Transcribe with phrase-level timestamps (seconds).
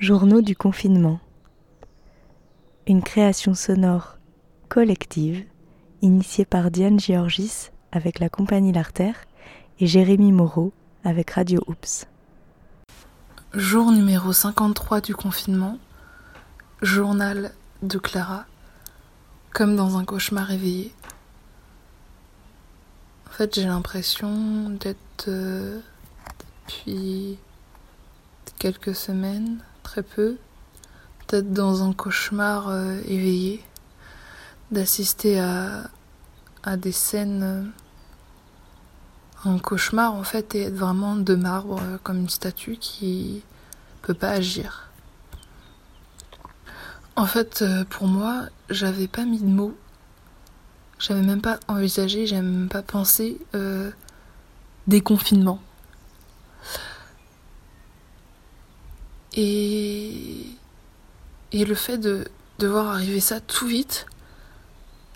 [0.00, 1.18] Journaux du confinement.
[2.86, 4.16] Une création sonore
[4.68, 5.44] collective
[6.02, 9.16] initiée par Diane Georgis avec la compagnie L'Artère
[9.80, 10.72] et Jérémy Moreau
[11.02, 12.06] avec Radio Oops.
[13.54, 15.78] Jour numéro 53 du confinement.
[16.80, 17.52] Journal
[17.82, 18.46] de Clara.
[19.52, 20.94] Comme dans un cauchemar éveillé.
[23.26, 25.80] En fait, j'ai l'impression d'être euh,
[26.68, 27.38] depuis
[28.60, 29.58] quelques semaines,
[29.88, 30.36] très peu,
[31.28, 33.64] d'être dans un cauchemar euh, éveillé,
[34.70, 37.62] d'assister à, des scènes, euh,
[39.48, 43.42] un cauchemar en fait, et être vraiment de marbre euh, comme une statue qui
[44.02, 44.90] peut pas agir.
[47.16, 49.76] En fait, pour moi, j'avais pas mis de mots,
[50.98, 53.38] j'avais même pas envisagé, j'avais même pas pensé
[54.86, 55.60] déconfinement.
[59.40, 60.46] Et,
[61.52, 62.26] le fait de,
[62.58, 64.06] de voir arriver ça tout vite,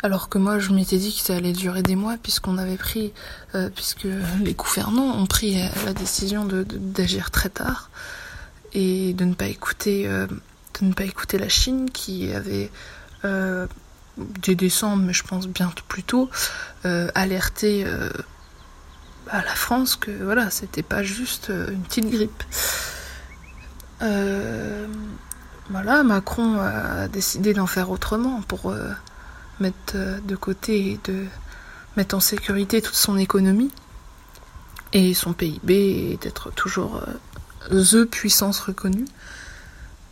[0.02, 3.12] alors que moi je m'étais dit que ça allait durer des mois puisqu'on avait pris,
[3.55, 4.06] euh, puisque
[4.42, 7.91] les gouvernants ont pris euh, la décision de, d'agir très tard
[8.74, 12.70] et de ne pas écouter, euh, de ne pas écouter la Chine qui avait
[14.42, 16.28] dès décembre, mais je pense bien plus tôt,
[16.82, 17.86] alerté
[19.28, 22.42] à la France que voilà, c'était pas juste une petite grippe.
[24.03, 24.86] Euh,
[25.70, 28.91] voilà, Macron a décidé d'en faire autrement pour euh,
[29.61, 31.25] mettre euh, de côté et de
[31.97, 33.70] mettre en sécurité toute son économie
[34.92, 37.03] et son PIB et d'être toujours
[37.70, 39.06] the puissance reconnue.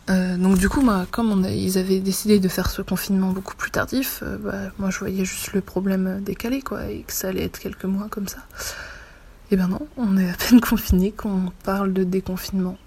[0.08, 4.22] donc du coup, moi, comme ils avaient décidé de faire ce confinement beaucoup plus tardif,
[4.40, 7.84] bah, moi je voyais juste le problème décalé, quoi, et que ça allait être quelques
[7.84, 8.38] mois comme ça.
[9.50, 12.78] Et ben non, on est à peine confiné qu'on parle de déconfinement.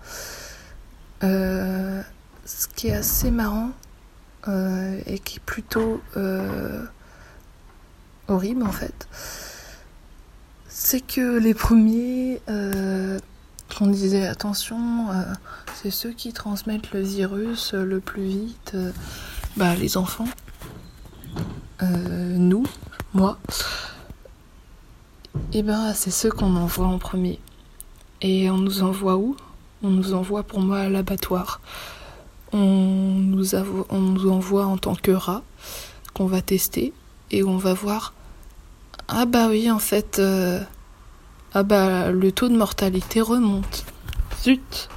[1.24, 2.02] Euh,
[2.46, 3.72] ce qui est assez marrant
[4.50, 6.84] euh, et qui est plutôt euh,
[8.28, 9.08] horrible en fait,
[10.67, 12.42] c'est que les premiers
[13.78, 15.08] qu'on disait attention,
[15.73, 18.76] c'est ceux qui transmettent le virus le plus vite,
[19.56, 20.28] bah, les enfants,
[21.82, 22.66] nous,
[23.14, 23.39] moi,
[25.54, 27.39] et ben c'est ceux qu'on envoie en premier.
[28.22, 29.36] Et on nous envoie où?
[29.83, 31.60] On nous envoie pour moi à l'abattoir.
[32.54, 35.44] On nous, envoie en tant que rat
[36.14, 36.94] qu'on va tester
[37.32, 38.14] et on va voir
[39.08, 40.61] ah bah oui en fait euh,
[41.54, 43.86] ah bah le taux de mortalité remonte.
[44.44, 44.89] Zut.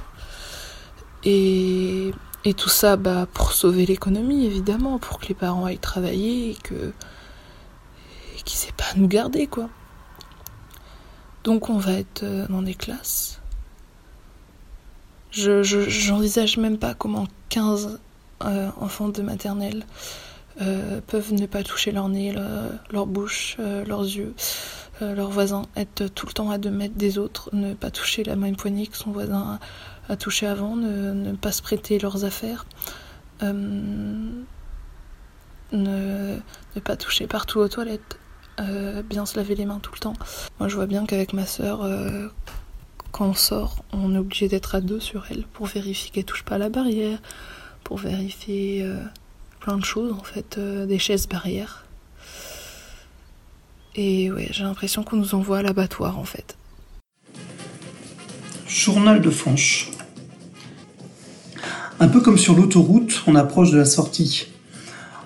[1.23, 2.11] Et,
[2.45, 6.55] et tout ça bah pour sauver l'économie évidemment pour que les parents aillent travailler et
[6.55, 6.93] que
[8.37, 9.67] et qu'ils aient pas nous garder quoi.
[11.43, 13.41] Donc on va être euh, dans des classes
[15.31, 17.99] je, j'envisage même pas comment 15
[18.43, 19.83] euh, enfants de maternelle
[20.61, 22.35] euh, peuvent ne pas toucher leur nez,
[22.91, 24.33] leur, bouche, euh, leurs yeux,
[25.01, 28.35] leurs voisins, être tout le temps à deux mètres des autres, ne pas toucher la
[28.35, 29.59] même poignée que son voisin
[30.09, 32.65] a, touché avant, ne, pas se prêter leurs affaires,
[33.43, 34.43] ne,
[35.71, 38.17] ne pas toucher partout aux toilettes,
[39.07, 40.15] bien se laver les mains tout le temps.
[40.59, 41.87] Moi je vois bien qu'avec ma sœur,
[43.11, 46.43] quand on sort, on est obligé d'être à deux sur elle pour vérifier qu'elle touche
[46.43, 47.19] pas la barrière,
[47.83, 48.97] pour vérifier euh,
[49.59, 51.85] plein de choses en fait, euh, des chaises barrières.
[53.95, 56.55] Et ouais, j'ai l'impression qu'on nous envoie à l'abattoir en fait.
[58.67, 59.89] Journal de Fanche.
[61.99, 64.47] Un peu comme sur l'autoroute, on approche de la sortie.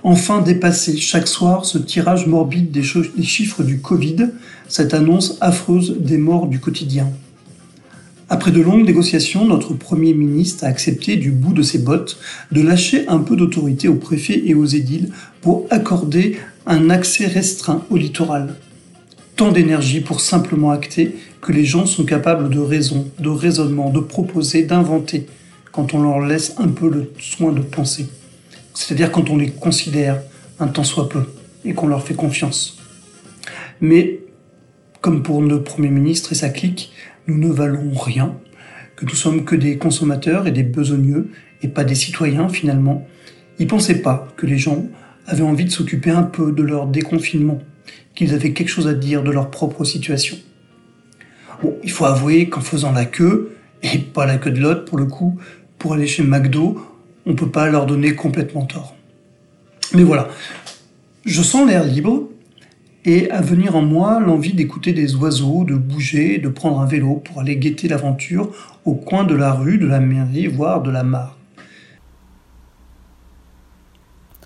[0.03, 2.83] Enfin dépassé chaque soir ce tirage morbide des,
[3.15, 4.29] des chiffres du Covid,
[4.67, 7.11] cette annonce affreuse des morts du quotidien.
[8.33, 12.17] Après de longues négociations, notre Premier ministre a accepté du bout de ses bottes
[12.53, 15.09] de lâcher un peu d'autorité aux préfets et aux édiles
[15.41, 18.55] pour accorder un accès restreint au littoral.
[19.35, 23.99] Tant d'énergie pour simplement acter que les gens sont capables de raison, de raisonnement, de
[23.99, 25.25] proposer, d'inventer,
[25.73, 28.07] quand on leur laisse un peu le soin de penser.
[28.73, 30.21] C'est-à-dire quand on les considère
[30.61, 31.23] un tant soit peu
[31.65, 32.77] et qu'on leur fait confiance.
[33.81, 34.21] Mais,
[35.01, 36.93] comme pour le Premier ministre et sa clique,
[37.27, 38.35] nous ne valons rien,
[38.95, 41.29] que nous sommes que des consommateurs et des besogneux,
[41.61, 43.07] et pas des citoyens finalement,
[43.59, 44.85] ils pensaient pas que les gens
[45.27, 47.59] avaient envie de s'occuper un peu de leur déconfinement,
[48.15, 50.37] qu'ils avaient quelque chose à dire de leur propre situation.
[51.61, 54.97] Bon, il faut avouer qu'en faisant la queue, et pas la queue de l'autre pour
[54.97, 55.39] le coup,
[55.77, 56.81] pour aller chez McDo,
[57.25, 58.95] on peut pas leur donner complètement tort.
[59.93, 60.29] Mais voilà,
[61.25, 62.29] je sens l'air libre,
[63.03, 67.15] et à venir en moi l'envie d'écouter des oiseaux, de bouger, de prendre un vélo
[67.15, 68.51] pour aller guetter l'aventure
[68.85, 71.37] au coin de la rue, de la mairie, voire de la mare.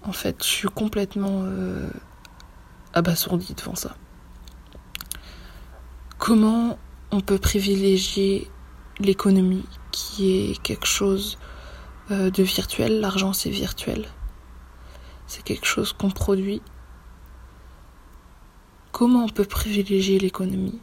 [0.04, 1.90] En fait, je suis complètement euh,
[2.94, 3.96] abasourdie devant ça.
[6.18, 6.78] Comment
[7.12, 8.48] on peut privilégier
[9.00, 11.38] l'économie qui est quelque chose
[12.12, 14.06] euh, de virtuel, l'argent c'est virtuel.
[15.28, 16.62] C'est quelque chose qu'on produit
[18.96, 20.80] Comment on peut privilégier l'économie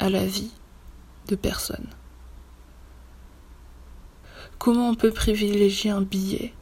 [0.00, 0.50] à la vie
[1.28, 1.86] de personne?
[4.58, 6.52] Comment on peut privilégier un billet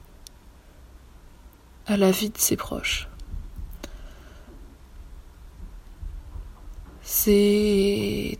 [1.87, 3.09] à la vie de ses proches?
[7.01, 8.39] C'est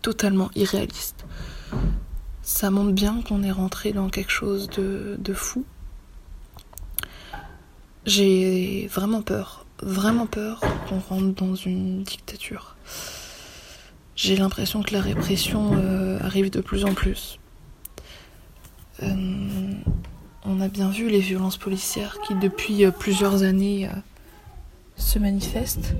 [0.00, 1.26] totalement irréaliste.
[2.40, 5.66] Ça montre bien qu'on est rentré dans quelque chose de, de fou.
[8.06, 12.76] J'ai vraiment peur, vraiment peur qu'on rentre dans une dictature.
[14.16, 17.38] J'ai l'impression que la répression euh, arrive de plus en plus.
[19.02, 19.14] Euh,
[20.44, 23.90] on a bien vu les violences policières qui, depuis euh, plusieurs années,
[24.96, 25.94] se manifestent.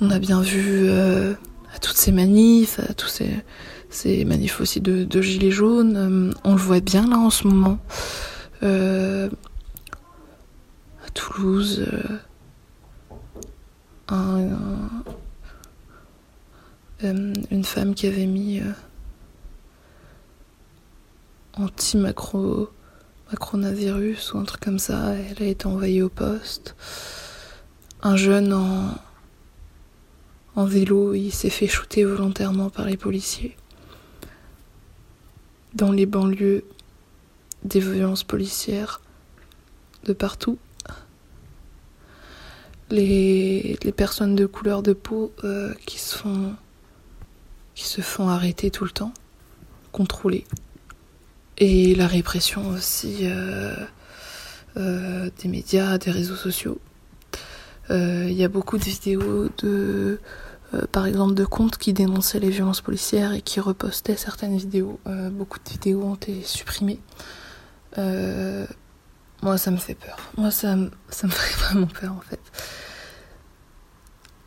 [0.00, 3.30] On a bien vu à toutes ces manifs, à tous ces,
[3.88, 6.34] ces manifs aussi de, gilets jaunes.
[6.42, 7.78] on le voit bien là en ce moment.
[8.62, 9.28] À
[11.14, 12.18] Toulouse euh,
[17.02, 18.72] une femme qui avait mis euh,
[21.54, 26.76] anti-macronavirus ou un truc comme ça, elle a été envoyée au poste.
[28.02, 28.52] Un jeune
[30.54, 33.56] en vélo, il s'est fait shooter volontairement par les policiers.
[35.74, 36.64] Dans les banlieues,
[37.64, 39.00] des violences policières
[40.04, 40.58] de partout
[42.92, 46.54] les, personnes de couleur de peau euh, qui, se font,
[47.74, 49.12] qui se font arrêter tout le temps,
[49.90, 50.44] contrôler.
[51.58, 53.74] Et la répression aussi euh,
[54.76, 56.78] euh, des médias, des réseaux sociaux.
[57.90, 60.18] Il y a beaucoup de vidéos de,
[60.92, 64.98] par exemple, de comptes qui dénonçaient les violences policières et qui repostaient certaines vidéos.
[65.32, 67.00] beaucoup de vidéos ont été supprimées.
[67.96, 70.16] Moi, ça me fait peur.
[70.36, 70.76] Moi, ça,
[71.08, 72.40] ça me fait vraiment peur, en fait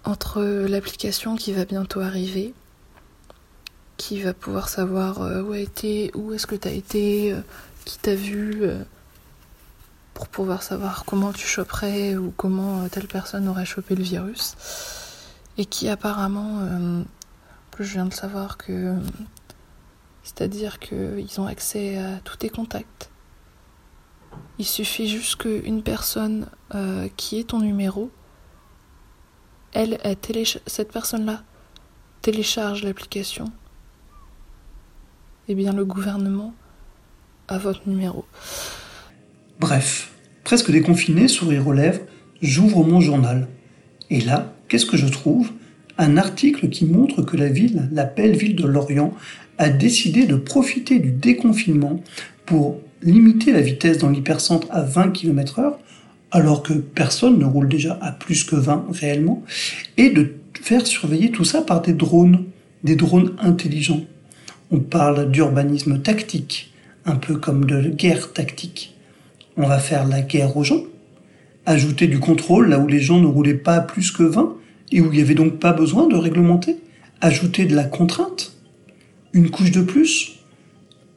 [0.06, 2.54] entre l'application qui va bientôt arriver,
[3.98, 7.42] qui va pouvoir savoir euh, où a été, où est-ce que tu as été, euh,
[7.86, 8.84] qui t'a vu, euh,
[10.14, 14.56] pour pouvoir savoir comment tu choperais ou comment telle personne aurait chopé le virus,
[15.58, 16.62] et qui apparemment,
[17.72, 18.96] que je viens de savoir que,
[20.24, 23.10] c'est-à-dire qu'ils ont accès à tous tes contacts.
[24.60, 26.48] Il suffit juste qu'une personne
[27.18, 28.12] qui ait ton numéro
[29.74, 30.00] elle,
[30.68, 31.44] cette personne-là
[32.22, 33.52] télécharge l'application,
[35.50, 36.56] eh bien le gouvernement
[37.50, 38.26] a votre numéro.
[39.60, 40.14] Bref,
[40.46, 42.00] presque déconfiné, sourire aux lèvres,
[42.42, 43.50] j'ouvre mon journal.
[44.10, 45.52] Et là, qu'est-ce que je trouve?
[45.98, 49.14] Un article qui montre que la ville, la belle ville de Lorient,
[49.58, 52.02] a décidé de profiter du déconfinement
[52.46, 55.76] pour limiter la vitesse dans l'hypercentre à 20 km/h
[56.32, 59.42] alors que personne ne roule déjà à plus que 20 réellement,
[59.96, 62.44] et de faire surveiller tout ça par des drones,
[62.84, 64.02] des drones intelligents.
[64.70, 66.74] On parle d'urbanisme tactique,
[67.06, 68.96] un peu comme de guerre tactique.
[69.56, 70.84] On va faire la guerre aux gens,
[71.66, 74.56] ajouter du contrôle là où les gens ne roulaient pas à plus que 20
[74.92, 76.78] et où il n'y avait donc pas besoin de réglementer,
[77.22, 78.54] ajouter de la contrainte,
[79.32, 80.40] une couche de plus,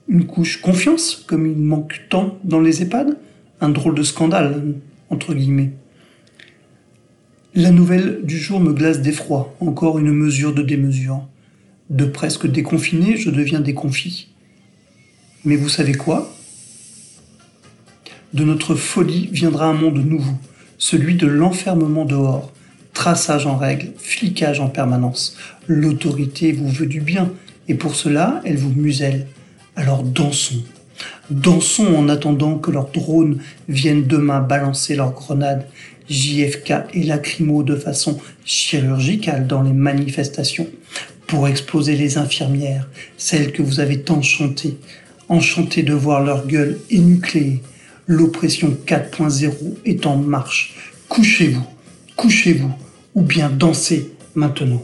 [0.08, 3.18] une couche confiance, comme il manque tant dans les EHPAD,
[3.60, 4.74] un drôle de scandale,
[5.10, 5.72] entre guillemets.
[7.54, 11.26] La nouvelle du jour me glace d'effroi, encore une mesure de démesure.
[11.90, 14.28] De presque déconfiné, je deviens déconfit.
[15.44, 16.34] Mais vous savez quoi?
[18.34, 20.34] De notre folie viendra un monde nouveau,
[20.76, 22.52] celui de l'enfermement dehors,
[22.92, 25.36] traçage en règle, flicage en permanence.
[25.66, 27.32] L'autorité vous veut du bien,
[27.68, 29.26] et pour cela, elle vous muselle.
[29.78, 30.64] Alors dansons,
[31.30, 35.68] Dansons en attendant que leurs drones viennent demain balancer leurs grenades
[36.10, 40.66] JFK et lacrymo de façon chirurgicale dans les manifestations
[41.28, 44.78] pour exploser les infirmières, celles que vous avez tant chantées,
[45.28, 47.62] enchantées de voir leur gueule énucléée.
[48.08, 49.52] L'oppression 4.0
[49.84, 50.74] est en marche.
[51.08, 51.66] Couchez-vous,
[52.16, 52.72] couchez-vous,
[53.14, 54.82] ou bien dansez maintenant.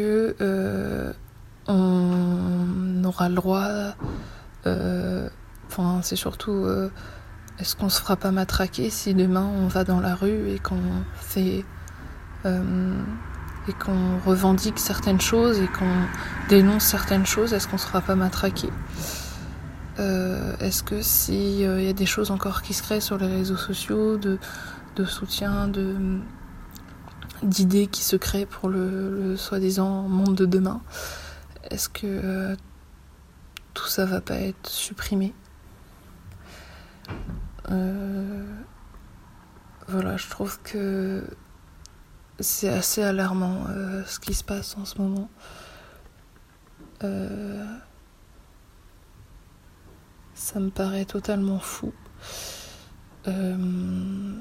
[0.00, 1.12] Euh,
[1.66, 3.94] on aura le droit
[5.70, 6.66] Enfin, c'est surtout
[7.58, 10.80] est-ce qu'on se fera pas matraquer si demain on va dans la rue et qu'on
[11.14, 11.64] fait
[13.68, 16.06] et qu'on revendique certaines choses et qu'on
[16.48, 18.68] dénonce certaines choses, est-ce qu'on ne sera pas matraqué
[19.98, 23.26] euh, Est-ce que s'il euh, y a des choses encore qui se créent sur les
[23.26, 24.38] réseaux sociaux, de,
[25.04, 25.94] soutien, de
[27.42, 30.80] d'idées qui se créent pour le, soi-disant monde de demain,
[31.70, 32.56] est-ce que euh,
[33.74, 35.34] tout ça va pas être supprimé?
[39.88, 41.24] Voilà, je trouve que
[42.40, 45.30] c'est assez alarmant euh, ce qui se passe en ce moment.
[47.04, 47.64] Euh,
[50.34, 51.94] ça me paraît totalement fou.
[53.28, 54.34] Euh,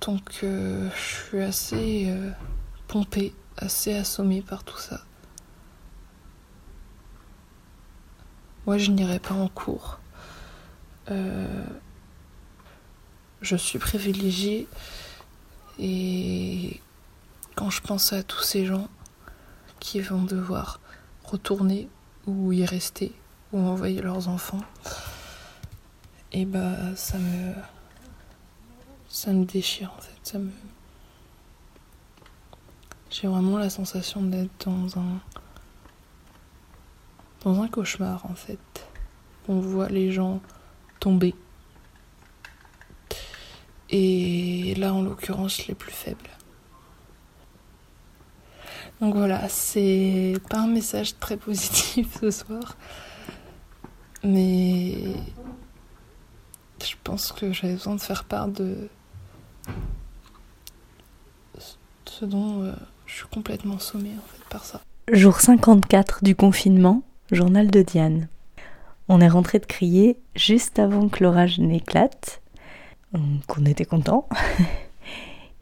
[0.00, 2.14] donc je suis assez
[2.86, 5.00] pompée, assez assommée par tout ça.
[8.66, 9.98] Moi je n'irai pas en cours.
[13.40, 14.66] je suis privilégiée
[15.78, 16.80] et
[17.54, 18.88] quand je pense à tous ces gens
[19.80, 20.80] qui vont devoir
[21.24, 21.88] retourner
[22.26, 23.12] ou y rester
[23.52, 24.60] ou envoyer leurs enfants,
[26.32, 27.54] et bah ça me
[29.08, 30.50] ça me déchire en fait, ça me
[33.10, 35.20] j'ai vraiment la sensation d'être dans un
[37.42, 38.58] dans un cauchemar en fait.
[39.48, 40.40] On voit les gens
[41.00, 41.34] tomber
[43.90, 46.30] et là en l'occurrence les plus faibles.
[49.00, 52.76] Donc voilà, c'est pas un message très positif ce soir,
[54.22, 55.14] mais
[56.82, 58.88] je pense que j'avais besoin de faire part de
[62.06, 62.72] ce dont euh,
[63.06, 64.80] je suis complètement sommée en fait par ça.
[65.12, 68.28] Jour 54 du confinement, journal de Diane.
[69.08, 72.42] On est rentré de crier juste avant que l'orage n'éclate
[73.46, 74.28] qu'on était content.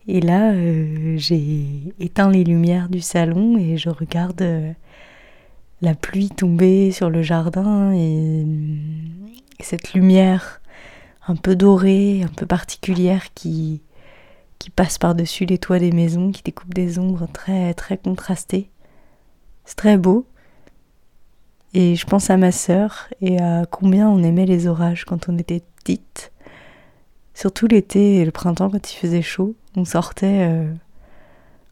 [0.09, 4.73] Et là, euh, j'ai éteint les lumières du salon et je regarde euh,
[5.81, 8.45] la pluie tomber sur le jardin et,
[9.61, 10.61] cette lumière
[11.27, 13.81] un peu dorée, un peu particulière qui,
[14.67, 18.69] qui passe par-dessus les toits des maisons, qui découpe des ombres très très contrastées.
[19.65, 20.27] C'est très beau.
[21.73, 25.39] Et je pense à ma sœur et à combien on aimait les orages quand on
[25.39, 26.33] était petite.
[27.33, 30.75] Surtout l'été et le printemps quand il faisait chaud, on sortait euh,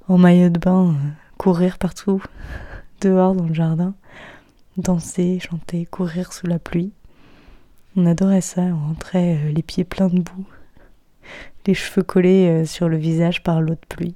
[0.06, 2.22] en maillot de bain, euh, courir partout,
[3.00, 3.96] dehors dans le jardin,
[4.76, 6.92] danser, chanter, courir sous la pluie.
[7.96, 10.46] On adorait ça, on rentrait euh, les pieds pleins de boue,
[11.66, 14.14] les cheveux collés sur le visage par l'eau de pluie.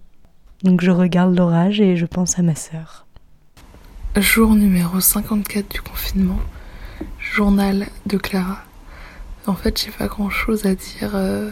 [0.63, 3.07] Donc je regarde l'orage et je pense à ma sœur.
[4.17, 6.41] Jour numéro 54 du confinement,
[7.21, 8.65] journal de Clara.
[9.47, 11.51] En fait, j'ai pas grand chose à dire euh,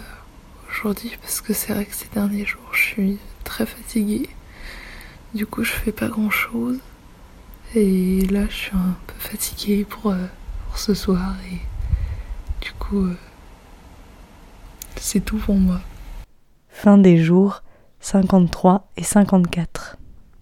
[0.68, 4.28] aujourd'hui parce que c'est vrai que ces derniers jours, je suis très fatiguée.
[5.32, 6.78] Du coup, je fais pas grand chose.
[7.76, 10.26] Et là, je suis un peu fatiguée pour, euh,
[10.66, 11.36] pour ce soir.
[11.52, 11.58] Et
[12.64, 13.16] du coup, euh,
[15.00, 15.80] c'est tout pour moi.
[16.68, 17.62] Fin des jours
[18.00, 19.96] 53 et 54.